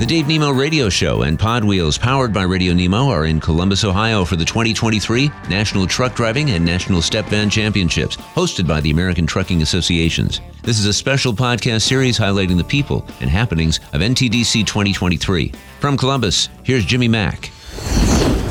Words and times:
The 0.00 0.06
Dave 0.06 0.28
Nemo 0.28 0.50
Radio 0.50 0.88
Show 0.88 1.24
and 1.24 1.38
PodWheels, 1.38 2.00
powered 2.00 2.32
by 2.32 2.44
Radio 2.44 2.72
Nemo, 2.72 3.10
are 3.10 3.26
in 3.26 3.38
Columbus, 3.38 3.84
Ohio 3.84 4.24
for 4.24 4.34
the 4.34 4.46
2023 4.46 5.30
National 5.50 5.86
Truck 5.86 6.14
Driving 6.14 6.48
and 6.52 6.64
National 6.64 7.02
Step 7.02 7.26
Van 7.26 7.50
Championships, 7.50 8.16
hosted 8.16 8.66
by 8.66 8.80
the 8.80 8.90
American 8.90 9.26
Trucking 9.26 9.60
Associations. 9.60 10.40
This 10.62 10.78
is 10.78 10.86
a 10.86 10.94
special 10.94 11.34
podcast 11.34 11.82
series 11.82 12.18
highlighting 12.18 12.56
the 12.56 12.64
people 12.64 13.04
and 13.20 13.28
happenings 13.28 13.76
of 13.92 14.00
NTDC 14.00 14.66
2023. 14.66 15.52
From 15.80 15.98
Columbus, 15.98 16.48
here's 16.62 16.86
Jimmy 16.86 17.06
Mac. 17.06 17.50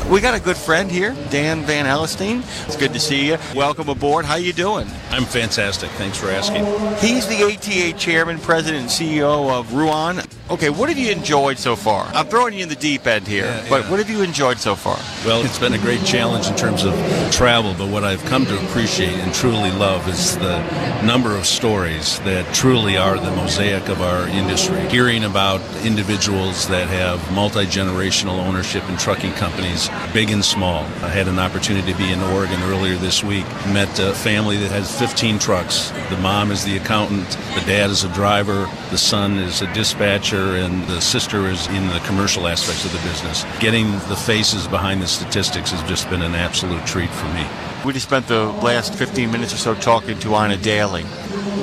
We 0.08 0.20
got 0.20 0.34
a 0.34 0.40
good 0.40 0.56
friend 0.56 0.88
here, 0.88 1.16
Dan 1.30 1.64
Van 1.64 1.86
Alstine. 1.86 2.42
It's 2.68 2.76
good 2.76 2.92
to 2.92 3.00
see 3.00 3.26
you. 3.26 3.38
Welcome 3.56 3.88
aboard. 3.88 4.24
How 4.24 4.34
are 4.34 4.38
you 4.38 4.52
doing? 4.52 4.88
I'm 5.10 5.24
fantastic. 5.24 5.90
Thanks 5.90 6.16
for 6.16 6.28
asking. 6.28 6.64
He's 6.98 7.26
the 7.26 7.42
ATA 7.42 7.98
chairman, 7.98 8.38
president, 8.38 8.82
and 8.82 8.88
CEO 8.88 9.50
of 9.50 9.74
Ruan. 9.74 10.22
Okay, 10.50 10.68
what 10.68 10.88
have 10.88 10.98
you 10.98 11.12
enjoyed 11.12 11.58
so 11.58 11.76
far? 11.76 12.06
I'm 12.12 12.26
throwing 12.26 12.54
you 12.54 12.64
in 12.64 12.68
the 12.68 12.74
deep 12.74 13.06
end 13.06 13.28
here, 13.28 13.44
Yeah, 13.44 13.66
but 13.68 13.84
yeah. 13.84 13.90
what 13.90 14.00
have 14.00 14.10
you 14.10 14.22
enjoyed 14.22 14.58
so 14.58 14.74
far? 14.74 14.98
Well, 15.24 15.44
it's 15.44 15.60
been 15.60 15.74
a 15.74 15.78
great 15.78 16.04
challenge 16.04 16.48
in 16.48 16.56
terms 16.56 16.82
of 16.82 16.92
travel, 17.30 17.72
but 17.78 17.88
what 17.88 18.02
I've 18.02 18.24
come 18.24 18.44
to 18.46 18.60
appreciate 18.64 19.12
and 19.14 19.32
truly 19.32 19.70
love 19.70 20.08
is 20.08 20.36
the 20.38 20.58
number 21.04 21.36
of 21.36 21.46
stories 21.46 22.18
that 22.20 22.52
truly 22.52 22.96
are 22.96 23.16
the 23.16 23.30
mosaic 23.36 23.88
of 23.88 24.02
our 24.02 24.26
industry. 24.26 24.80
Hearing 24.88 25.22
about 25.22 25.60
individuals 25.86 26.66
that 26.66 26.88
have 26.88 27.20
multi 27.32 27.64
generational 27.66 28.44
ownership 28.44 28.82
in 28.88 28.96
trucking 28.96 29.34
companies, 29.34 29.88
big 30.12 30.30
and 30.30 30.44
small. 30.44 30.82
I 31.04 31.10
had 31.10 31.28
an 31.28 31.38
opportunity 31.38 31.92
to 31.92 31.96
be 31.98 32.10
in 32.12 32.20
Oregon 32.22 32.60
earlier 32.64 32.96
this 32.96 33.22
week. 33.22 33.46
Met 33.68 34.00
a 34.00 34.12
family 34.14 34.56
that 34.56 34.72
has 34.72 34.98
15 34.98 35.38
trucks. 35.38 35.90
The 36.10 36.18
mom 36.18 36.50
is 36.50 36.64
the 36.64 36.76
accountant, 36.76 37.28
the 37.54 37.62
dad 37.66 37.90
is 37.90 38.02
a 38.02 38.12
driver, 38.14 38.68
the 38.90 38.98
son 38.98 39.38
is 39.38 39.62
a 39.62 39.72
dispatcher, 39.74 40.39
and 40.40 40.86
the 40.88 41.00
sister 41.00 41.46
is 41.46 41.66
in 41.68 41.86
the 41.88 42.00
commercial 42.00 42.46
aspects 42.46 42.84
of 42.84 42.92
the 42.92 43.08
business. 43.08 43.44
Getting 43.60 43.92
the 44.08 44.16
faces 44.16 44.66
behind 44.66 45.02
the 45.02 45.06
statistics 45.06 45.70
has 45.70 45.82
just 45.88 46.08
been 46.10 46.22
an 46.22 46.34
absolute 46.34 46.84
treat 46.86 47.10
for 47.10 47.26
me. 47.34 47.46
We 47.84 47.92
just 47.92 48.06
spent 48.06 48.26
the 48.26 48.46
last 48.46 48.94
15 48.94 49.30
minutes 49.30 49.54
or 49.54 49.56
so 49.56 49.74
talking 49.74 50.18
to 50.20 50.34
Ina 50.34 50.58
Daly. 50.58 51.04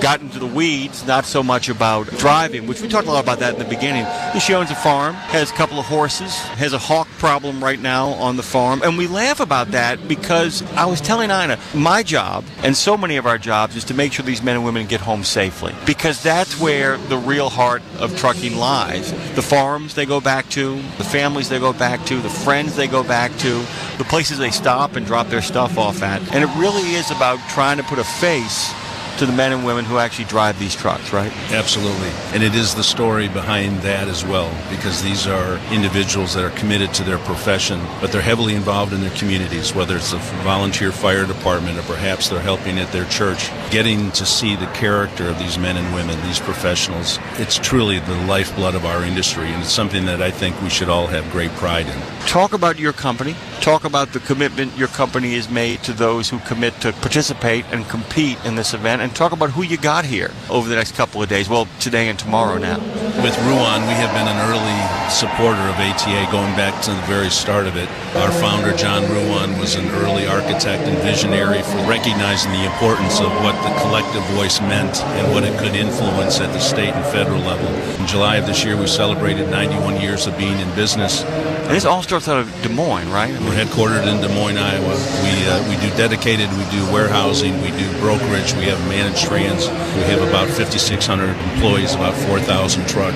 Got 0.02 0.22
into 0.22 0.38
the 0.38 0.46
weeds, 0.46 1.06
not 1.08 1.26
so 1.26 1.42
much 1.42 1.70
about 1.70 2.08
driving, 2.18 2.68
which 2.68 2.82
we 2.82 2.88
talked 2.88 3.08
a 3.08 3.12
lot 3.12 3.24
about 3.24 3.40
that 3.40 3.54
in 3.54 3.60
the 3.60 3.66
beginning. 3.66 4.06
She 4.40 4.54
owns 4.54 4.70
a 4.70 4.76
farm, 4.76 5.16
has 5.16 5.50
a 5.50 5.54
couple 5.54 5.80
of 5.80 5.86
horses, 5.86 6.38
has 6.38 6.74
a 6.74 6.78
hawk 6.78 7.08
problem 7.18 7.64
right 7.64 7.80
now 7.80 8.10
on 8.10 8.38
the 8.38 8.44
farm, 8.44 8.84
and 8.84 8.98
we 8.98 9.08
laugh 9.08 9.40
about 9.40 9.72
that 9.72 10.08
because 10.08 10.62
I 10.74 10.86
was 10.86 11.02
telling 11.02 11.32
Ina, 11.32 11.58
my 11.74 12.04
job, 12.04 12.46
and 12.64 12.78
so 12.78 12.96
many 12.96 13.18
of 13.18 13.26
our 13.26 13.38
jobs, 13.38 13.76
is 13.76 13.84
to 13.86 13.96
make 13.96 14.14
sure 14.14 14.24
these 14.24 14.44
men 14.44 14.56
and 14.56 14.64
women 14.64 14.86
get 14.86 15.02
home 15.02 15.24
safely 15.24 15.74
because 15.86 16.22
that's 16.22 16.60
where 16.60 16.98
the 16.98 17.18
real 17.18 17.50
heart 17.50 17.82
of 17.98 18.16
trucking 18.18 18.56
lies. 18.58 19.12
The 19.34 19.42
farms 19.42 19.96
they 19.96 20.06
go 20.06 20.22
back 20.22 20.48
to, 20.50 20.76
the 20.98 21.04
families 21.04 21.50
they 21.50 21.60
go 21.60 21.74
back 21.74 22.06
to, 22.06 22.22
the 22.22 22.30
friends 22.30 22.76
they 22.76 22.88
go 22.88 23.04
back 23.04 23.36
to, 23.40 23.66
the 23.98 24.06
places 24.08 24.38
they 24.38 24.52
stop 24.52 24.96
and 24.96 25.06
drop 25.06 25.28
their 25.28 25.42
stuff 25.42 25.78
off 25.78 26.04
at. 26.04 26.22
And 26.34 26.44
it 26.44 26.56
really 26.56 26.94
is 26.94 27.10
about 27.10 27.40
trying 27.50 27.78
to 27.78 27.84
put 27.84 27.98
a 27.98 28.04
face 28.04 28.72
to 29.18 29.26
the 29.26 29.34
men 29.34 29.52
and 29.52 29.66
women 29.66 29.86
who 29.86 29.98
actually 29.98 30.26
drive 30.26 30.60
these 30.60 30.76
trucks, 30.76 31.12
right? 31.12 31.32
Absolutely. 31.52 32.10
And 32.34 32.44
it 32.44 32.56
is 32.56 32.76
the 32.76 32.84
story 32.84 33.28
behind 33.28 33.82
that 33.82 34.08
as 34.08 34.24
well, 34.24 34.50
because 34.70 35.02
these 35.02 35.28
are 35.28 35.58
individuals 35.74 36.34
that 36.34 36.44
are 36.44 36.56
committed 36.58 36.94
to 36.96 37.04
their 37.04 37.18
profession, 37.20 37.80
but 38.00 38.12
they're 38.12 38.22
heavily 38.22 38.56
involved 38.56 38.94
in 38.94 39.02
their 39.02 39.12
communities, 39.12 39.74
whether 39.74 39.98
it's 39.98 40.14
a 40.14 40.18
volunteer 40.44 40.92
fire 40.92 41.26
department 41.26 41.78
or 41.78 41.84
perhaps 41.84 42.30
they're 42.30 42.40
helping 42.40 42.78
at 42.80 42.92
their 42.92 43.06
church. 43.06 43.50
Getting 43.72 44.12
to 44.12 44.26
see 44.26 44.56
the 44.56 44.68
character 44.68 45.30
of 45.30 45.40
these 45.40 45.58
men 45.58 45.78
and 45.78 45.94
women, 45.94 46.20
these 46.26 46.40
professionals, 46.40 47.20
it's 47.34 47.58
truly 47.58 48.00
the 48.00 48.16
lifeblood 48.26 48.76
of 48.76 48.86
our 48.86 49.04
industry, 49.04 49.48
and 49.48 49.62
it's 49.62 49.72
something 49.72 50.06
that 50.06 50.22
I 50.22 50.32
think 50.32 50.62
we 50.62 50.70
should 50.70 50.90
all 50.90 51.08
have 51.08 51.30
great 51.32 51.52
pride 51.52 51.88
in. 51.88 52.28
Talk 52.28 52.54
about 52.54 52.78
your 52.78 52.94
company. 52.94 53.36
Talk 53.62 53.86
about 53.86 54.14
the 54.14 54.20
commitment 54.20 54.78
your 54.78 54.90
company 54.90 55.34
has 55.36 55.50
made 55.50 55.82
to 55.84 55.94
those 55.94 56.30
who 56.30 56.40
commit 56.40 56.80
to 56.82 56.94
participate 56.94 57.66
and 57.72 57.88
compete 57.88 58.38
in 58.46 58.56
this 58.56 58.74
event, 58.74 59.02
and 59.08 59.16
talk 59.16 59.32
about 59.32 59.52
who 59.52 59.64
you 59.64 59.78
got 59.78 60.06
here 60.06 60.32
over 60.50 60.68
the 60.68 60.76
next 60.76 60.96
couple 60.96 61.22
of 61.22 61.30
days. 61.30 61.48
Well, 61.48 61.68
today 61.80 62.10
and 62.10 62.20
tomorrow 62.20 62.58
now. 62.58 62.97
With 63.24 63.36
Ruan, 63.50 63.82
we 63.88 63.98
have 63.98 64.14
been 64.14 64.28
an 64.28 64.38
early 64.46 64.78
supporter 65.10 65.60
of 65.60 65.76
ATA 65.82 66.30
going 66.32 66.54
back 66.56 66.84
to 66.84 66.92
the 66.92 67.02
very 67.10 67.32
start 67.32 67.66
of 67.66 67.76
it. 67.76 67.90
Our 68.16 68.32
founder, 68.32 68.78
John 68.78 69.10
Ruan, 69.10 69.58
was 69.58 69.74
an 69.74 69.90
early 70.06 70.28
architect 70.28 70.84
and 70.84 70.96
visionary 71.00 71.64
for 71.64 71.78
recognizing 71.90 72.52
the 72.52 72.66
importance 72.66 73.20
of 73.20 73.32
what 73.42 73.56
the 73.64 73.74
collective 73.82 74.24
voice 74.38 74.62
meant 74.62 75.02
and 75.02 75.34
what 75.34 75.44
it 75.44 75.58
could 75.58 75.76
influence 75.76 76.40
at 76.40 76.54
the 76.54 76.60
state 76.60 76.94
and 76.94 77.06
federal 77.06 77.40
level. 77.42 77.68
In 78.00 78.06
July 78.06 78.38
of 78.38 78.46
this 78.46 78.64
year, 78.64 78.78
we 78.78 78.86
celebrated 78.86 79.50
91 79.50 80.00
years 80.00 80.28
of 80.28 80.38
being 80.38 80.60
in 80.60 80.70
business. 80.76 81.24
And 81.24 81.76
this 81.76 81.86
all 81.86 82.04
starts 82.04 82.28
out 82.28 82.40
of 82.40 82.62
Des 82.62 82.70
Moines, 82.70 83.10
right? 83.10 83.32
We're 83.42 83.58
headquartered 83.58 84.06
in 84.08 84.22
Des 84.22 84.34
Moines, 84.34 84.58
Iowa. 84.58 84.94
We, 85.26 85.34
uh, 85.50 85.68
we 85.68 85.76
do 85.82 85.90
dedicated, 85.98 86.50
we 86.52 86.64
do 86.70 86.86
warehousing, 86.94 87.60
we 87.62 87.72
do 87.72 87.90
brokerage, 88.00 88.54
we 88.54 88.66
have 88.66 88.80
managed 88.88 89.26
trans. 89.26 89.68
We 89.68 90.04
have 90.04 90.22
about 90.22 90.48
5,600 90.50 91.30
employees, 91.54 91.96
about 91.96 92.14
4,000 92.14 92.88
trucks. 92.88 93.07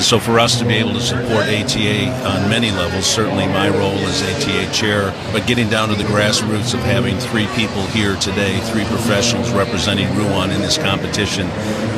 So 0.00 0.18
for 0.18 0.38
us 0.38 0.58
to 0.58 0.64
be 0.64 0.74
able 0.74 0.92
to 0.94 1.00
support 1.00 1.44
ATA 1.44 2.08
on 2.26 2.48
many 2.48 2.70
levels, 2.70 3.06
certainly 3.06 3.46
my 3.46 3.68
role 3.68 3.98
as 4.08 4.22
ATA 4.22 4.72
chair, 4.72 5.12
but 5.32 5.46
getting 5.46 5.68
down 5.68 5.88
to 5.88 5.94
the 5.94 6.04
grassroots 6.04 6.74
of 6.74 6.80
having 6.80 7.18
three 7.18 7.46
people 7.56 7.82
here 7.88 8.16
today, 8.16 8.58
three 8.72 8.84
professionals 8.84 9.50
representing 9.52 10.08
Ruan 10.16 10.50
in 10.50 10.60
this 10.60 10.78
competition, 10.78 11.46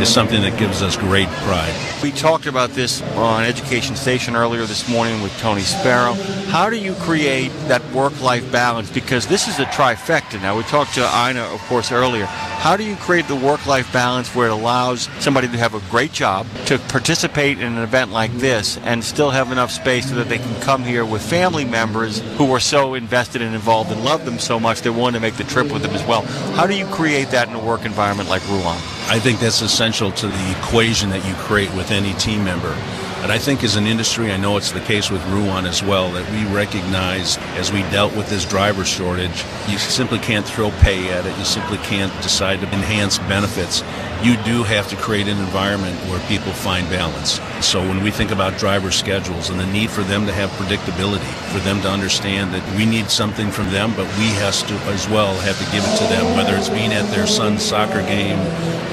is 0.01 0.13
something 0.13 0.43
that 0.43 0.59
gives 0.59 0.83
us 0.83 0.97
great 0.97 1.29
pride. 1.29 1.75
We 2.03 2.11
talked 2.11 2.47
about 2.47 2.71
this 2.71 3.03
on 3.17 3.45
Education 3.45 3.97
Station 3.97 4.35
earlier 4.35 4.67
this 4.67 4.89
morning 4.89 5.23
with 5.23 5.37
Tony 5.39 5.63
Sparrow. 5.63 6.15
How 6.51 6.69
do 6.71 6.77
you 6.77 6.95
create 6.95 7.51
that 7.69 7.83
work-life 7.93 8.51
balance? 8.51 8.91
Because 8.91 9.27
this 9.27 9.49
is 9.49 9.59
a 9.59 9.65
trifecta. 9.67 10.41
Now, 10.43 10.57
we 10.57 10.65
talked 10.65 10.95
to 10.95 11.01
Ina, 11.01 11.43
of 11.43 11.61
course, 11.63 11.93
earlier. 11.93 12.29
How 12.63 12.77
do 12.77 12.85
you 12.85 12.95
create 12.95 13.27
the 13.27 13.35
work-life 13.35 13.93
balance 13.93 14.37
where 14.37 14.47
it 14.47 14.53
allows 14.53 15.09
somebody 15.19 15.49
to 15.49 15.57
have 15.57 15.75
a 15.75 15.81
great 15.91 16.13
job, 16.13 16.47
to 16.67 16.79
participate 16.79 17.59
in 17.59 17.73
an 17.73 17.83
event 17.83 18.13
like 18.13 18.33
this, 18.35 18.79
and 18.85 19.03
still 19.03 19.31
have 19.31 19.51
enough 19.51 19.73
space 19.73 20.09
so 20.09 20.15
that 20.15 20.29
they 20.29 20.39
can 20.39 20.61
come 20.61 20.85
here 20.85 21.05
with 21.05 21.29
family 21.29 21.65
members 21.65 22.21
who 22.37 22.53
are 22.53 22.61
so 22.61 22.95
invested 22.95 23.43
and 23.43 23.53
involved 23.53 23.91
and 23.91 24.05
love 24.05 24.25
them 24.25 24.39
so 24.39 24.61
much 24.61 24.83
they 24.83 24.91
want 24.91 25.17
to 25.17 25.21
make 25.21 25.35
the 25.35 25.43
trip 25.43 25.73
with 25.73 25.83
them 25.83 25.91
as 25.91 26.07
well? 26.07 26.23
How 26.55 26.69
do 26.69 26.77
you 26.77 26.87
create 26.87 27.31
that 27.31 27.49
in 27.49 27.55
a 27.57 27.59
work 27.59 27.85
environment 27.85 28.29
like 28.29 28.49
Ruan? 28.49 28.79
I 29.09 29.19
think 29.19 29.41
that's 29.41 29.61
essential 29.61 30.13
to 30.13 30.29
the 30.29 30.57
equation 30.61 31.11
that 31.11 31.27
you 31.27 31.35
create 31.35 31.75
with 31.75 31.91
any 31.91 32.13
team 32.13 32.45
member. 32.45 32.77
And 33.23 33.31
I 33.31 33.39
think 33.39 33.63
as 33.63 33.77
an 33.77 33.87
industry, 33.87 34.33
I 34.33 34.37
know 34.37 34.57
it's 34.57 34.73
the 34.73 34.81
case 34.81 35.09
with 35.09 35.25
Ruan 35.29 35.65
as 35.65 35.81
well, 35.81 36.11
that 36.11 36.29
we 36.33 36.45
recognize 36.53 37.39
as 37.57 37.71
we 37.73 37.83
dealt 37.83 38.17
with 38.17 38.29
this 38.29 38.45
driver 38.45 38.85
shortage, 38.85 39.45
you 39.69 39.79
simply 39.79 40.19
can't 40.19 40.45
throw 40.45 40.73
pay 40.81 41.09
at 41.13 41.25
it. 41.25 41.39
You 41.39 41.45
simply 41.45 41.79
can't 41.79 42.13
decide 42.21 42.61
to 42.63 42.67
enhance 42.73 43.19
benefits. 43.19 43.83
You 44.25 44.37
do 44.43 44.65
have 44.65 44.89
to 44.89 44.97
create 44.97 45.29
an 45.29 45.39
environment 45.39 45.97
where 46.11 46.19
people 46.27 46.53
find 46.53 46.89
balance. 46.91 47.39
So 47.63 47.81
when 47.81 48.03
we 48.03 48.11
think 48.11 48.33
about 48.33 48.59
driver 48.59 48.91
schedules 48.91 49.49
and 49.49 49.59
the 49.59 49.67
need 49.67 49.89
for 49.89 50.03
them 50.03 50.27
to 50.27 50.33
have 50.33 50.51
predictability, 50.51 51.25
for 51.53 51.61
them 51.61 51.81
to 51.83 51.89
understand 51.89 52.53
that 52.53 52.77
we 52.77 52.85
need 52.85 53.09
something 53.09 53.51
from 53.51 53.71
them, 53.71 53.95
but 53.97 54.07
we 54.19 54.27
has 54.43 54.63
to 54.65 54.75
as 54.91 55.09
well 55.09 55.33
have 55.41 55.57
to 55.59 55.65
give 55.73 55.85
it 55.85 55.97
to 55.99 56.05
them, 56.05 56.37
whether 56.37 56.57
it's 56.57 56.69
being 56.69 56.93
at 56.93 57.09
their 57.11 57.27
son's 57.27 57.63
soccer 57.63 58.03
game 58.03 58.39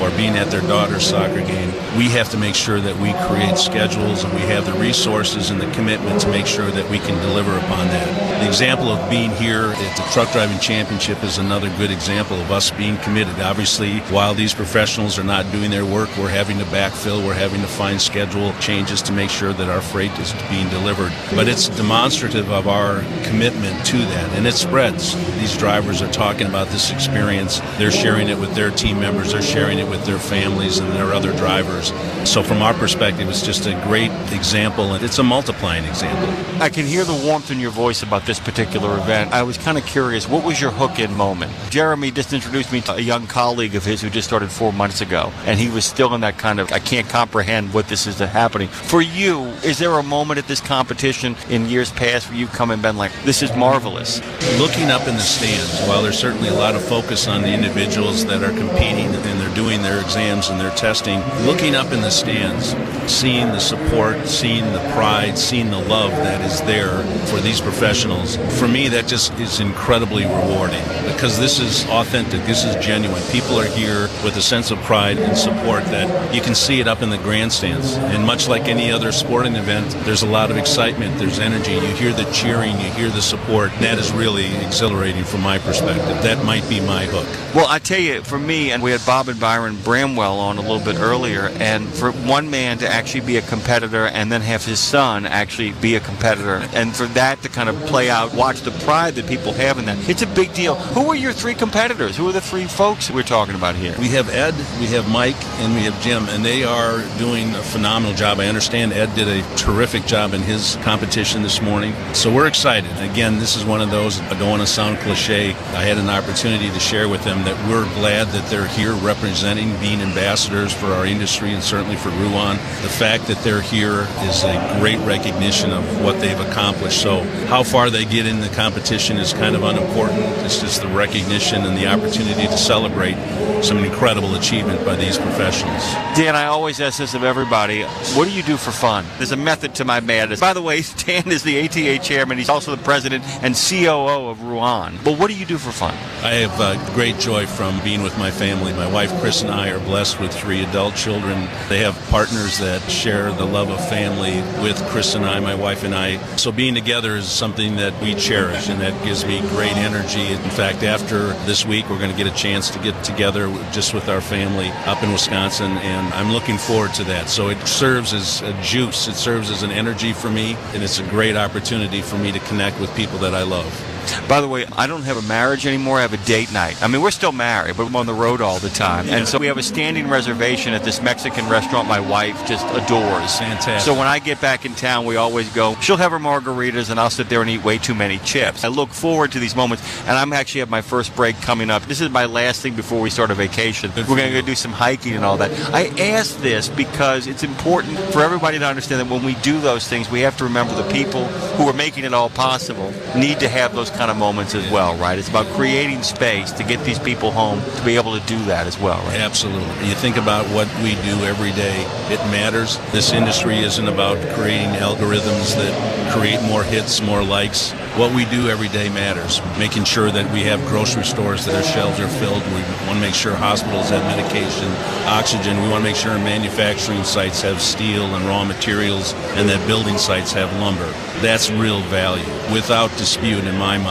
or 0.01 0.09
being 0.11 0.37
at 0.37 0.49
their 0.51 0.61
daughter's 0.61 1.05
soccer 1.05 1.41
game, 1.41 1.73
we 1.97 2.05
have 2.09 2.29
to 2.29 2.37
make 2.37 2.55
sure 2.55 2.79
that 2.79 2.95
we 2.97 3.11
create 3.27 3.57
schedules 3.57 4.23
and 4.23 4.31
we 4.33 4.41
have 4.41 4.65
the 4.65 4.73
resources 4.73 5.49
and 5.49 5.59
the 5.59 5.69
commitment 5.71 6.21
to 6.21 6.29
make 6.29 6.45
sure 6.45 6.71
that 6.71 6.89
we 6.89 6.99
can 6.99 7.19
deliver 7.27 7.57
upon 7.57 7.87
that. 7.87 8.39
The 8.39 8.47
example 8.47 8.89
of 8.89 9.09
being 9.09 9.31
here 9.31 9.73
at 9.75 9.97
the 9.97 10.03
Truck 10.13 10.31
Driving 10.31 10.59
Championship 10.59 11.21
is 11.23 11.37
another 11.37 11.69
good 11.77 11.91
example 11.91 12.39
of 12.39 12.51
us 12.51 12.71
being 12.71 12.97
committed. 12.97 13.41
Obviously, 13.41 13.99
while 14.11 14.33
these 14.33 14.53
professionals 14.53 15.19
are 15.19 15.23
not 15.23 15.51
doing 15.51 15.71
their 15.71 15.85
work, 15.85 16.09
we're 16.17 16.29
having 16.29 16.59
to 16.59 16.65
backfill, 16.65 17.25
we're 17.25 17.33
having 17.33 17.61
to 17.61 17.67
find 17.67 18.01
schedule 18.01 18.53
changes 18.59 19.01
to 19.03 19.11
make 19.11 19.29
sure 19.29 19.53
that 19.53 19.69
our 19.69 19.81
freight 19.81 20.11
is 20.19 20.33
being 20.49 20.69
delivered. 20.69 21.11
But 21.35 21.47
it's 21.47 21.69
demonstrative 21.69 22.51
of 22.51 22.67
our 22.67 23.01
commitment 23.23 23.85
to 23.87 23.97
that, 23.97 24.37
and 24.37 24.45
it 24.47 24.53
spreads. 24.53 25.15
These 25.39 25.57
drivers 25.57 26.01
are 26.01 26.11
talking 26.11 26.47
about 26.47 26.67
this 26.69 26.91
experience, 26.91 27.59
they're 27.77 27.91
sharing 27.91 28.29
it 28.29 28.39
with 28.39 28.53
their 28.55 28.71
team 28.71 28.99
members, 28.99 29.31
they're 29.31 29.41
sharing 29.41 29.79
it 29.79 29.89
with 29.89 30.05
their 30.05 30.19
families 30.19 30.79
and 30.79 30.91
their 30.93 31.13
other 31.13 31.35
drivers. 31.37 31.93
So, 32.29 32.43
from 32.43 32.61
our 32.61 32.73
perspective, 32.73 33.29
it's 33.29 33.45
just 33.45 33.65
a 33.65 33.73
great 33.85 34.11
example, 34.31 34.93
and 34.93 35.03
it's 35.03 35.19
a 35.19 35.23
multiplying 35.23 35.85
example. 35.85 36.29
I 36.61 36.69
can 36.69 36.85
hear 36.85 37.03
the 37.03 37.21
warmth 37.25 37.51
in 37.51 37.59
your 37.59 37.71
voice 37.71 38.03
about 38.03 38.25
this 38.25 38.39
particular 38.39 38.97
event. 38.97 39.31
I 39.31 39.43
was 39.43 39.57
kind 39.57 39.77
of 39.77 39.85
curious, 39.85 40.27
what 40.27 40.43
was 40.43 40.59
your 40.59 40.71
hook 40.71 40.99
in 40.99 41.13
moment? 41.15 41.51
Jeremy 41.69 42.11
just 42.11 42.33
introduced 42.33 42.71
me 42.71 42.81
to 42.81 42.95
a 42.95 42.99
young 42.99 43.27
colleague 43.27 43.75
of 43.75 43.85
his 43.85 44.01
who 44.01 44.09
just 44.09 44.27
started 44.27 44.51
four 44.51 44.73
months 44.73 45.01
ago, 45.01 45.31
and 45.45 45.59
he 45.59 45.69
was 45.69 45.85
still 45.85 46.13
in 46.13 46.21
that 46.21 46.37
kind 46.37 46.59
of 46.59 46.71
I 46.71 46.79
can't 46.79 47.07
comprehend 47.09 47.73
what 47.73 47.87
this 47.87 48.07
is 48.07 48.21
happening. 48.39 48.69
For 48.69 49.01
you, 49.01 49.47
is 49.63 49.79
there 49.79 49.91
a 49.91 50.03
moment 50.03 50.37
at 50.37 50.47
this 50.47 50.61
competition 50.61 51.35
in 51.49 51.67
years 51.67 51.91
past 51.91 52.29
where 52.29 52.37
you've 52.37 52.53
come 52.53 52.71
and 52.71 52.81
been 52.81 52.95
like, 52.95 53.11
this 53.23 53.41
is 53.41 53.53
marvelous? 53.55 54.21
Looking 54.57 54.89
up 54.89 55.07
in 55.09 55.15
the 55.15 55.21
stands, 55.21 55.87
while 55.87 56.01
there's 56.01 56.17
certainly 56.17 56.47
a 56.47 56.53
lot 56.53 56.73
of 56.73 56.81
focus 56.81 57.27
on 57.27 57.41
the 57.41 57.51
individuals 57.51 58.25
that 58.25 58.41
are 58.41 58.57
competing 58.57 59.07
and 59.13 59.41
they're 59.41 59.55
doing 59.55 59.81
their 59.81 59.99
exams 59.99 60.47
and 60.49 60.59
their 60.59 60.71
testing, 60.71 61.19
looking 61.45 61.75
up 61.75 61.91
in 61.91 62.01
the 62.01 62.09
stands, 62.09 62.75
seeing 63.11 63.47
the 63.47 63.59
support, 63.59 64.25
seeing 64.25 64.63
the 64.71 64.91
pride, 64.93 65.37
seeing 65.37 65.69
the 65.69 65.83
love 65.89 66.11
that 66.11 66.39
is 66.49 66.61
there 66.61 67.03
for 67.27 67.41
these 67.41 67.59
professionals, 67.59 68.37
for 68.57 68.67
me, 68.67 68.87
that 68.87 69.07
just 69.07 69.33
is 69.33 69.59
incredibly 69.59 70.23
rewarding 70.23 70.83
because 71.11 71.37
this 71.37 71.59
is 71.59 71.85
authentic, 71.87 72.41
this 72.45 72.63
is 72.63 72.73
genuine. 72.85 73.21
People 73.31 73.59
are 73.59 73.65
here 73.65 74.03
with 74.23 74.37
a 74.37 74.41
sense 74.41 74.71
of 74.71 74.77
pride 74.79 75.17
and 75.17 75.37
support 75.37 75.83
that 75.85 76.33
you 76.33 76.41
can 76.41 76.55
see 76.55 76.79
it 76.79 76.87
up 76.87 77.01
in 77.01 77.09
the 77.09 77.17
grandstands. 77.17 77.95
And 77.95 78.28
much 78.29 78.47
like 78.47 78.67
any 78.67 78.91
other 78.91 79.11
sporting 79.11 79.55
event, 79.55 79.89
there's 80.05 80.21
a 80.21 80.27
lot 80.27 80.51
of 80.51 80.57
excitement, 80.57 81.17
there's 81.17 81.39
energy. 81.39 81.71
You 81.71 81.95
hear 81.95 82.13
the 82.13 82.31
cheering, 82.31 82.79
you 82.79 82.91
hear 82.91 83.09
the 83.09 83.23
support. 83.23 83.71
That 83.79 83.97
is 83.97 84.11
really 84.11 84.55
exhilarating 84.57 85.23
from 85.23 85.41
my 85.41 85.57
perspective. 85.57 86.21
That 86.21 86.45
might 86.45 86.69
be 86.69 86.79
my 86.79 87.05
hook. 87.05 87.25
Well, 87.55 87.65
I 87.67 87.79
tell 87.79 87.99
you, 87.99 88.21
for 88.21 88.37
me, 88.37 88.71
and 88.71 88.83
we 88.83 88.91
had 88.91 89.03
Bob 89.03 89.29
and 89.29 89.39
Byron 89.39 89.77
Bramwell 89.77 90.37
on 90.37 90.59
a 90.59 90.61
little 90.61 90.79
bit 90.79 90.99
earlier, 90.99 91.47
and 91.59 91.87
for 91.87 92.11
one 92.11 92.51
man 92.51 92.77
to 92.77 92.87
actually 92.87 93.21
be 93.21 93.37
a 93.37 93.41
competitor 93.41 94.05
and 94.05 94.31
then 94.31 94.41
have 94.41 94.63
his 94.63 94.79
son 94.79 95.25
actually 95.25 95.71
be 95.81 95.95
a 95.95 95.99
competitor, 95.99 96.57
and 96.75 96.95
for 96.95 97.07
that 97.07 97.41
to 97.41 97.49
kind 97.49 97.67
of 97.67 97.75
play 97.87 98.11
out, 98.11 98.31
watch 98.35 98.61
the 98.61 98.69
pride 98.85 99.15
that 99.15 99.25
people 99.25 99.53
have 99.53 99.79
in 99.79 99.85
that, 99.85 99.97
it's 100.07 100.21
a 100.21 100.27
big 100.27 100.53
deal. 100.53 100.75
Who 100.75 101.09
are 101.09 101.15
your 101.15 101.33
three 101.33 101.55
competitors? 101.55 102.15
Who 102.15 102.29
are 102.29 102.33
the 102.33 102.41
three 102.41 102.65
folks 102.65 103.09
we're 103.09 103.23
talking 103.23 103.55
about 103.55 103.75
here? 103.75 103.95
We 103.97 104.09
have 104.09 104.29
Ed, 104.29 104.53
we 104.79 104.85
have 104.93 105.09
Mike, 105.09 105.43
and 105.61 105.73
we 105.73 105.81
have 105.85 105.99
Jim, 106.03 106.29
and 106.29 106.45
they 106.45 106.63
are 106.63 107.01
doing 107.17 107.49
a 107.55 107.63
phenomenal 107.63 108.15
job. 108.19 108.41
I 108.41 108.47
understand 108.47 108.91
Ed 108.91 109.15
did 109.15 109.29
a 109.29 109.55
terrific 109.55 110.05
job 110.05 110.33
in 110.33 110.41
his 110.41 110.75
competition 110.81 111.41
this 111.41 111.61
morning, 111.61 111.93
so 112.13 112.29
we're 112.29 112.47
excited. 112.47 112.91
Again, 112.97 113.39
this 113.39 113.55
is 113.55 113.63
one 113.63 113.79
of 113.79 113.91
those, 113.91 114.19
I 114.19 114.37
don't 114.37 114.49
want 114.49 114.61
to 114.61 114.67
sound 114.67 114.97
cliche, 114.97 115.51
I 115.51 115.83
had 115.83 115.97
an 115.97 116.09
opportunity 116.09 116.69
to 116.69 116.79
share 116.81 117.07
with 117.07 117.23
them 117.23 117.45
that 117.45 117.55
we're 117.69 117.85
glad 117.95 118.27
that 118.27 118.45
they're 118.49 118.67
here 118.67 118.91
representing, 118.95 119.71
being 119.79 120.01
ambassadors 120.01 120.73
for 120.73 120.87
our 120.87 121.05
industry 121.05 121.53
and 121.53 121.63
certainly 121.63 121.95
for 121.95 122.09
Ruan. 122.09 122.57
The 122.81 122.89
fact 122.89 123.27
that 123.27 123.41
they're 123.41 123.61
here 123.61 124.05
is 124.27 124.43
a 124.43 124.77
great 124.81 124.99
recognition 125.07 125.71
of 125.71 126.03
what 126.03 126.19
they've 126.19 126.39
accomplished. 126.41 127.01
So, 127.01 127.23
how 127.47 127.63
far 127.63 127.89
they 127.89 128.03
get 128.03 128.25
in 128.25 128.41
the 128.41 128.49
competition 128.49 129.15
is 129.15 129.31
kind 129.31 129.55
of 129.55 129.63
unimportant. 129.63 130.19
It's 130.43 130.59
just 130.59 130.81
the 130.81 130.89
recognition 130.89 131.63
and 131.63 131.77
the 131.77 131.87
opportunity 131.87 132.47
to 132.47 132.57
celebrate 132.57 133.15
some 133.63 133.77
incredible 133.77 134.35
achievement 134.35 134.83
by 134.85 134.95
these 134.95 135.17
professionals. 135.17 135.83
Dan, 136.15 136.35
I 136.35 136.45
always 136.45 136.81
ask 136.81 136.97
this 136.97 137.13
of 137.13 137.23
everybody 137.23 137.83
what 138.15 138.27
do 138.27 138.33
you 138.33 138.43
do 138.43 138.57
for 138.57 138.71
fun? 138.71 139.05
There's 139.17 139.31
a 139.31 139.37
method 139.37 139.75
to 139.75 139.85
my 139.85 139.99
madness. 139.99 140.39
By 140.39 140.53
the 140.53 140.61
way, 140.61 140.81
Stan 140.81 141.31
is 141.31 141.43
the 141.43 141.65
ATA 141.65 141.99
chairman, 141.99 142.37
he's 142.37 142.49
also 142.49 142.75
the 142.75 142.83
president 142.83 143.23
and 143.43 143.55
COO 143.55 144.29
of 144.29 144.41
Ruan. 144.41 144.97
But 145.03 145.19
what 145.19 145.29
do 145.29 145.35
you 145.35 145.45
do 145.45 145.57
for 145.57 145.71
fun? 145.71 145.93
I 146.23 146.33
have 146.33 146.59
uh, 146.59 146.93
great 146.95 147.17
joy 147.19 147.45
from 147.45 147.81
being 147.83 148.01
with 148.01 148.17
my 148.17 148.31
family. 148.31 148.73
My 148.73 148.91
wife 148.91 149.11
Chris 149.19 149.41
and 149.41 149.51
I 149.51 149.69
are 149.69 149.79
blessed 149.79 150.19
with 150.19 150.33
three 150.33 150.63
adult 150.63 150.95
children. 150.95 151.47
They 151.69 151.79
have 151.79 151.97
partners 152.09 152.57
that 152.59 152.81
share 152.89 153.31
the 153.31 153.45
love 153.45 153.69
of 153.69 153.79
family 153.89 154.41
with 154.61 154.81
Chris 154.89 155.15
and 155.15 155.25
I, 155.25 155.39
my 155.39 155.55
wife 155.55 155.83
and 155.83 155.93
I. 155.93 156.17
So 156.35 156.51
being 156.51 156.75
together 156.75 157.15
is 157.15 157.27
something 157.27 157.75
that 157.77 157.99
we 158.01 158.15
cherish 158.15 158.69
and 158.69 158.81
that 158.81 159.03
gives 159.03 159.25
me 159.25 159.39
great 159.49 159.77
energy. 159.77 160.27
In 160.33 160.49
fact, 160.51 160.83
after 160.83 161.27
this 161.45 161.65
week, 161.65 161.89
we're 161.89 161.99
going 161.99 162.11
to 162.11 162.17
get 162.17 162.27
a 162.27 162.35
chance 162.35 162.69
to 162.71 162.79
get 162.79 163.01
together 163.03 163.47
just 163.71 163.93
with 163.93 164.09
our 164.09 164.21
family 164.21 164.69
up 164.85 165.03
in 165.03 165.11
Wisconsin, 165.11 165.71
and 165.71 166.13
I'm 166.13 166.31
looking 166.31 166.57
forward 166.57 166.93
to 166.95 167.03
that. 167.05 167.29
So 167.29 167.49
it 167.49 167.59
serves 167.67 167.98
as 167.99 168.41
a 168.41 168.53
juice, 168.61 169.07
it 169.07 169.15
serves 169.15 169.51
as 169.51 169.61
an 169.61 169.71
energy 169.71 170.13
for 170.13 170.29
me, 170.29 170.55
and 170.73 170.81
it's 170.81 170.99
a 170.99 171.03
great 171.09 171.35
opportunity 171.35 172.01
for 172.01 172.17
me 172.17 172.31
to 172.31 172.39
connect 172.39 172.79
with 172.79 172.93
people 172.95 173.19
that 173.19 173.35
I 173.35 173.43
love. 173.43 173.98
By 174.27 174.41
the 174.41 174.47
way, 174.47 174.65
I 174.77 174.87
don't 174.87 175.03
have 175.03 175.17
a 175.17 175.27
marriage 175.27 175.65
anymore. 175.65 175.97
I 175.99 176.01
have 176.01 176.13
a 176.13 176.25
date 176.25 176.51
night. 176.53 176.81
I 176.81 176.87
mean, 176.87 177.01
we're 177.01 177.11
still 177.11 177.31
married, 177.31 177.77
but 177.77 177.87
I'm 177.87 177.95
on 177.95 178.05
the 178.05 178.13
road 178.13 178.41
all 178.41 178.59
the 178.59 178.69
time. 178.69 179.09
And 179.09 179.27
so 179.27 179.37
we 179.37 179.47
have 179.47 179.57
a 179.57 179.63
standing 179.63 180.09
reservation 180.09 180.73
at 180.73 180.83
this 180.83 181.01
Mexican 181.01 181.49
restaurant 181.49 181.87
my 181.87 181.99
wife 181.99 182.45
just 182.47 182.65
adores. 182.67 183.37
Fantastic. 183.37 183.79
So 183.81 183.97
when 183.97 184.07
I 184.07 184.19
get 184.19 184.39
back 184.41 184.65
in 184.65 184.75
town, 184.75 185.05
we 185.05 185.15
always 185.15 185.51
go. 185.53 185.75
She'll 185.81 185.97
have 185.97 186.11
her 186.11 186.19
margaritas, 186.19 186.89
and 186.89 186.99
I'll 186.99 187.09
sit 187.09 187.29
there 187.29 187.41
and 187.41 187.49
eat 187.49 187.63
way 187.63 187.77
too 187.77 187.95
many 187.95 188.19
chips. 188.19 188.63
I 188.63 188.67
look 188.67 188.89
forward 188.89 189.31
to 189.33 189.39
these 189.39 189.55
moments, 189.55 189.83
and 190.01 190.11
I'm 190.11 190.33
actually 190.33 190.61
at 190.61 190.69
my 190.69 190.81
first 190.81 191.15
break 191.15 191.35
coming 191.41 191.69
up. 191.69 191.83
This 191.83 192.01
is 192.01 192.09
my 192.09 192.25
last 192.25 192.61
thing 192.61 192.75
before 192.75 193.01
we 193.01 193.09
start 193.09 193.31
a 193.31 193.35
vacation. 193.35 193.91
We're 193.95 194.05
going 194.05 194.31
to 194.31 194.41
go 194.41 194.45
do 194.45 194.55
some 194.55 194.71
hiking 194.71 195.13
and 195.13 195.25
all 195.25 195.37
that. 195.37 195.51
I 195.73 195.87
ask 195.99 196.37
this 196.41 196.69
because 196.69 197.27
it's 197.27 197.43
important 197.43 197.97
for 198.11 198.21
everybody 198.21 198.59
to 198.59 198.65
understand 198.65 199.01
that 199.01 199.11
when 199.13 199.23
we 199.23 199.35
do 199.35 199.59
those 199.59 199.87
things, 199.87 200.09
we 200.09 200.21
have 200.21 200.37
to 200.37 200.43
remember 200.43 200.75
the 200.75 200.89
people 200.91 201.25
who 201.57 201.67
are 201.67 201.73
making 201.73 202.03
it 202.03 202.13
all 202.13 202.29
possible 202.29 202.93
need 203.15 203.39
to 203.39 203.49
have 203.49 203.75
those 203.75 203.89
kind 203.99 204.09
of 204.09 204.15
moments 204.15 204.55
as 204.55 204.71
well, 204.71 204.95
right? 204.95 205.19
It's 205.19 205.27
about 205.27 205.45
creating 205.47 206.03
space 206.03 206.53
to 206.53 206.63
get 206.63 206.81
these 206.85 206.97
people 206.97 207.31
home 207.31 207.61
to 207.61 207.83
be 207.83 207.97
able 207.97 208.17
to 208.17 208.25
do 208.27 208.41
that 208.45 208.65
as 208.65 208.79
well, 208.79 208.97
right? 209.03 209.19
Absolutely. 209.19 209.89
You 209.89 209.93
think 209.93 210.15
about 210.15 210.45
what 210.55 210.73
we 210.81 210.95
do 211.03 211.25
every 211.25 211.51
day, 211.51 211.83
it 212.07 212.19
matters. 212.31 212.77
This 212.93 213.11
industry 213.11 213.59
isn't 213.59 213.89
about 213.89 214.17
creating 214.37 214.69
algorithms 214.69 215.53
that 215.55 216.13
create 216.13 216.41
more 216.43 216.63
hits, 216.63 217.01
more 217.01 217.21
likes. 217.21 217.73
What 217.99 218.15
we 218.15 218.23
do 218.23 218.47
every 218.47 218.69
day 218.69 218.87
matters. 218.87 219.41
Making 219.57 219.83
sure 219.83 220.09
that 220.09 220.31
we 220.31 220.43
have 220.43 220.65
grocery 220.67 221.03
stores 221.03 221.43
that 221.45 221.55
our 221.55 221.63
shelves 221.63 221.99
are 221.99 222.07
filled. 222.07 222.41
We 222.45 222.61
want 222.87 222.93
to 222.93 223.01
make 223.01 223.15
sure 223.15 223.35
hospitals 223.35 223.89
have 223.89 224.03
medication, 224.15 224.69
oxygen. 225.07 225.61
We 225.61 225.67
want 225.67 225.83
to 225.83 225.89
make 225.89 225.97
sure 225.97 226.17
manufacturing 226.19 227.03
sites 227.03 227.41
have 227.41 227.61
steel 227.61 228.15
and 228.15 228.23
raw 228.25 228.45
materials 228.45 229.13
and 229.35 229.49
that 229.49 229.67
building 229.67 229.97
sites 229.97 230.31
have 230.31 230.49
lumber. 230.61 230.89
That's 231.19 231.51
real 231.51 231.81
value. 231.91 232.23
Without 232.53 232.95
dispute, 232.95 233.43
in 233.43 233.57
my 233.57 233.77
mind, 233.77 233.88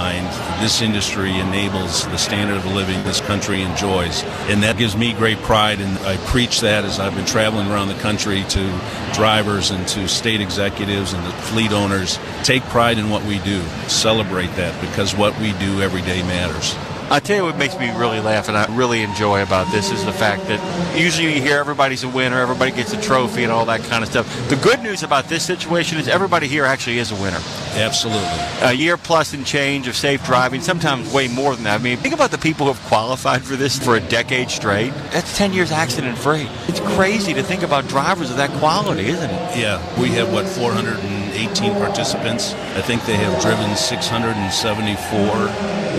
this 0.60 0.82
industry 0.82 1.38
enables 1.38 2.04
the 2.06 2.16
standard 2.16 2.56
of 2.56 2.66
living 2.66 3.02
this 3.04 3.20
country 3.20 3.62
enjoys. 3.62 4.22
And 4.48 4.62
that 4.62 4.76
gives 4.76 4.96
me 4.96 5.12
great 5.12 5.38
pride, 5.38 5.80
and 5.80 5.98
I 6.06 6.16
preach 6.26 6.60
that 6.60 6.84
as 6.84 6.98
I've 6.98 7.14
been 7.14 7.26
traveling 7.26 7.68
around 7.68 7.88
the 7.88 7.94
country 7.94 8.44
to 8.48 8.80
drivers 9.12 9.70
and 9.70 9.86
to 9.88 10.08
state 10.08 10.40
executives 10.40 11.12
and 11.12 11.24
to 11.24 11.32
fleet 11.42 11.72
owners. 11.72 12.18
Take 12.42 12.62
pride 12.64 12.98
in 12.98 13.10
what 13.10 13.24
we 13.24 13.38
do. 13.40 13.62
Celebrate 13.88 14.54
that 14.56 14.80
because 14.80 15.14
what 15.14 15.38
we 15.40 15.52
do 15.54 15.82
every 15.82 16.02
day 16.02 16.22
matters. 16.22 16.74
I 17.10 17.20
tell 17.20 17.36
you 17.36 17.44
what 17.44 17.56
makes 17.56 17.78
me 17.78 17.90
really 17.96 18.20
laugh 18.20 18.48
and 18.48 18.56
I 18.56 18.66
really 18.76 19.00
enjoy 19.00 19.42
about 19.42 19.72
this 19.72 19.90
is 19.90 20.04
the 20.04 20.12
fact 20.12 20.46
that 20.48 20.60
usually 20.94 21.34
you 21.34 21.40
hear 21.40 21.56
everybody's 21.56 22.04
a 22.04 22.08
winner, 22.08 22.38
everybody 22.38 22.70
gets 22.70 22.92
a 22.92 23.00
trophy 23.00 23.44
and 23.44 23.52
all 23.52 23.64
that 23.64 23.80
kind 23.84 24.04
of 24.04 24.10
stuff. 24.10 24.26
The 24.50 24.56
good 24.56 24.82
news 24.82 25.02
about 25.02 25.24
this 25.24 25.42
situation 25.42 25.96
is 25.96 26.06
everybody 26.06 26.48
here 26.48 26.66
actually 26.66 26.98
is 26.98 27.10
a 27.10 27.14
winner. 27.14 27.40
Absolutely. 27.72 28.28
A 28.60 28.72
year 28.74 28.98
plus 28.98 29.32
and 29.32 29.46
change 29.46 29.88
of 29.88 29.96
safe 29.96 30.22
driving, 30.26 30.60
sometimes 30.60 31.10
way 31.12 31.28
more 31.28 31.54
than 31.54 31.64
that. 31.64 31.80
I 31.80 31.82
mean, 31.82 31.96
think 31.96 32.14
about 32.14 32.30
the 32.30 32.36
people 32.36 32.66
who 32.66 32.74
have 32.74 32.86
qualified 32.88 33.42
for 33.42 33.56
this 33.56 33.78
for 33.78 33.96
a 33.96 34.00
decade 34.00 34.50
straight. 34.50 34.92
That's 35.10 35.34
10 35.38 35.54
years 35.54 35.72
accident 35.72 36.18
free. 36.18 36.46
It's 36.66 36.80
crazy 36.80 37.32
to 37.32 37.42
think 37.42 37.62
about 37.62 37.88
drivers 37.88 38.30
of 38.30 38.36
that 38.36 38.50
quality, 38.58 39.06
isn't 39.06 39.30
it? 39.30 39.56
Yeah, 39.58 39.80
we 39.98 40.08
have 40.10 40.30
what 40.30 40.46
418 40.46 41.72
participants. 41.72 42.52
I 42.52 42.82
think 42.82 43.06
they 43.06 43.16
have 43.16 43.40
driven 43.40 43.74
674 43.76 45.24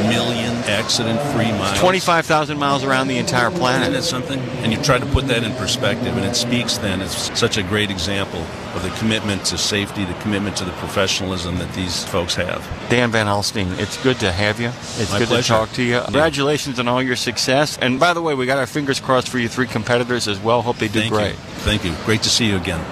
million 0.09 0.53
accident-free 0.99 1.51
miles. 1.57 1.79
25,000 1.79 2.57
miles 2.57 2.83
around 2.83 3.07
the 3.07 3.17
entire 3.17 3.47
Isn't 3.47 3.59
planet. 3.59 3.91
that 3.93 4.03
something? 4.03 4.39
And 4.63 4.71
you 4.71 4.81
try 4.81 4.97
to 4.97 5.05
put 5.07 5.27
that 5.27 5.43
in 5.43 5.53
perspective, 5.53 6.15
and 6.17 6.25
it 6.25 6.35
speaks 6.35 6.77
then. 6.77 7.01
It's 7.01 7.37
such 7.39 7.57
a 7.57 7.63
great 7.63 7.89
example 7.89 8.39
of 8.75 8.83
the 8.83 8.89
commitment 8.99 9.45
to 9.45 9.57
safety, 9.57 10.05
the 10.05 10.13
commitment 10.15 10.57
to 10.57 10.65
the 10.65 10.71
professionalism 10.73 11.57
that 11.57 11.71
these 11.73 12.03
folks 12.05 12.35
have. 12.35 12.61
Dan 12.89 13.11
Van 13.11 13.27
Alstine, 13.27 13.77
it's 13.79 14.01
good 14.03 14.19
to 14.19 14.31
have 14.31 14.59
you. 14.59 14.67
It's 14.67 15.11
My 15.11 15.19
good 15.19 15.27
pleasure. 15.29 15.43
to 15.43 15.59
talk 15.59 15.71
to 15.73 15.83
you. 15.83 16.01
Congratulations 16.01 16.79
on 16.79 16.87
all 16.87 17.01
your 17.01 17.15
success. 17.15 17.77
And 17.81 17.99
by 17.99 18.13
the 18.13 18.21
way, 18.21 18.35
we 18.35 18.45
got 18.45 18.57
our 18.57 18.67
fingers 18.67 18.99
crossed 18.99 19.29
for 19.29 19.39
your 19.39 19.49
three 19.49 19.67
competitors 19.67 20.27
as 20.27 20.39
well. 20.39 20.61
Hope 20.61 20.77
they 20.77 20.87
do 20.87 20.99
Thank 20.99 21.13
great. 21.13 21.31
you. 21.31 21.37
Thank 21.63 21.85
you. 21.85 21.93
Great 22.05 22.21
to 22.23 22.29
see 22.29 22.47
you 22.47 22.57
again. 22.57 22.83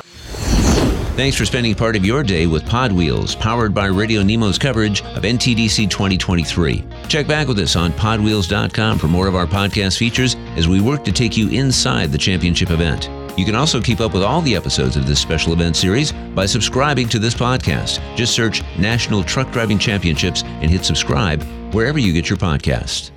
Thanks 1.18 1.36
for 1.36 1.46
spending 1.46 1.74
part 1.74 1.96
of 1.96 2.06
your 2.06 2.22
day 2.22 2.46
with 2.46 2.64
PodWheels, 2.66 3.40
powered 3.40 3.74
by 3.74 3.88
Radio 3.88 4.22
Nemo's 4.22 4.60
coverage 4.60 5.02
of 5.02 5.24
NTDC 5.24 5.90
2023. 5.90 6.84
Check 7.08 7.28
back 7.28 7.48
with 7.48 7.60
us 7.60 7.76
on 7.76 7.92
podwheels.com 7.94 9.00
for 9.00 9.08
more 9.08 9.28
of 9.28 9.36
our 9.36 9.48
podcast 9.48 9.98
features 9.98 10.36
as 10.56 10.68
we 10.68 10.82
work 10.82 11.06
to 11.06 11.12
take 11.12 11.38
you 11.38 11.50
inside 11.50 12.12
the 12.12 12.18
championship 12.18 12.70
event. 12.70 13.10
You 13.38 13.46
can 13.46 13.56
also 13.56 13.80
keep 13.80 14.02
up 14.02 14.14
with 14.14 14.24
all 14.24 14.42
the 14.42 14.56
episodes 14.56 14.98
of 14.98 15.06
this 15.06 15.20
special 15.20 15.54
event 15.54 15.76
series 15.76 16.12
by 16.12 16.46
subscribing 16.46 17.08
to 17.10 17.20
this 17.20 17.36
podcast. 17.36 18.02
Just 18.16 18.34
search 18.34 18.64
National 18.78 19.24
Truck 19.24 19.52
Driving 19.52 19.78
Championships 19.78 20.44
and 20.44 20.72
hit 20.72 20.84
subscribe 20.84 21.44
wherever 21.74 22.00
you 22.00 22.14
get 22.14 22.30
your 22.30 22.38
podcasts. 22.38 23.12